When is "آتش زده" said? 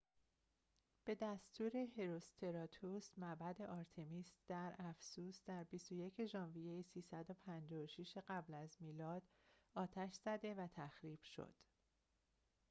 9.75-10.55